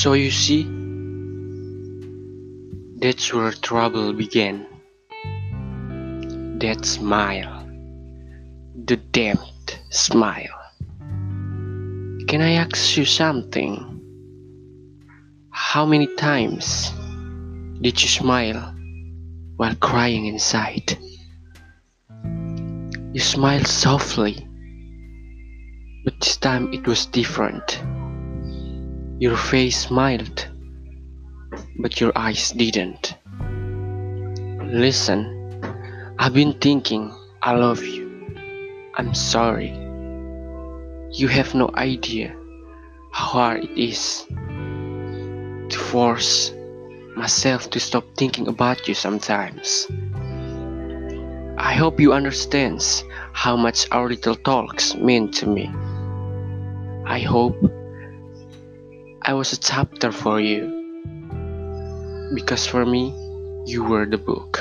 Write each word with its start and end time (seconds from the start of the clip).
So 0.00 0.14
you 0.14 0.30
see, 0.30 0.62
that's 3.00 3.34
where 3.34 3.52
trouble 3.52 4.14
began. 4.14 4.66
That 6.58 6.86
smile, 6.86 7.68
the 8.86 8.96
damned 8.96 9.76
smile. 9.90 10.56
Can 12.28 12.40
I 12.40 12.52
ask 12.52 12.96
you 12.96 13.04
something? 13.04 14.00
How 15.50 15.84
many 15.84 16.06
times 16.16 16.92
did 17.82 18.00
you 18.00 18.08
smile 18.08 18.74
while 19.56 19.74
crying 19.74 20.24
inside? 20.24 20.96
You 23.12 23.20
smiled 23.20 23.66
softly, 23.66 24.48
but 26.04 26.18
this 26.20 26.38
time 26.38 26.72
it 26.72 26.86
was 26.86 27.04
different. 27.04 27.82
Your 29.20 29.36
face 29.36 29.80
smiled, 29.80 30.48
but 31.78 32.00
your 32.00 32.10
eyes 32.16 32.52
didn't. 32.52 33.16
Listen, 34.72 35.20
I've 36.18 36.32
been 36.32 36.54
thinking 36.54 37.12
I 37.42 37.52
love 37.52 37.84
you. 37.84 38.08
I'm 38.94 39.12
sorry. 39.12 39.72
You 41.12 41.28
have 41.28 41.54
no 41.54 41.70
idea 41.74 42.34
how 43.12 43.26
hard 43.26 43.64
it 43.64 43.78
is 43.78 44.24
to 44.30 45.78
force 45.78 46.54
myself 47.14 47.68
to 47.72 47.78
stop 47.78 48.04
thinking 48.16 48.48
about 48.48 48.88
you 48.88 48.94
sometimes. 48.94 49.86
I 51.58 51.74
hope 51.74 52.00
you 52.00 52.14
understands 52.14 53.04
how 53.34 53.54
much 53.54 53.86
our 53.90 54.08
little 54.08 54.36
talks 54.36 54.94
mean 54.94 55.30
to 55.32 55.46
me. 55.46 55.70
I 57.04 57.18
hope 57.18 57.70
I 59.30 59.32
was 59.32 59.52
a 59.52 59.60
chapter 59.60 60.10
for 60.10 60.40
you. 60.40 60.66
Because 62.34 62.66
for 62.66 62.84
me, 62.84 63.14
you 63.64 63.84
were 63.84 64.04
the 64.04 64.18
book. 64.18 64.58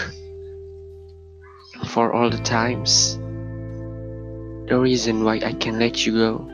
For 1.88 2.14
all 2.14 2.30
the 2.30 2.38
times, 2.38 3.17
the 4.70 4.78
reason 4.78 5.23
why 5.23 5.42
I 5.44 5.53
can 5.53 5.80
let 5.80 6.06
you 6.06 6.14
go 6.14 6.47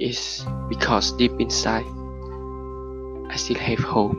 is 0.00 0.42
because 0.70 1.12
deep 1.20 1.38
inside, 1.38 1.84
I 3.28 3.36
still 3.36 3.58
have 3.58 3.80
hope. 3.80 4.16